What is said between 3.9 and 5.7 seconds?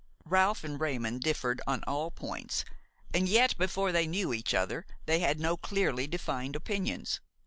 they knew each other, they had no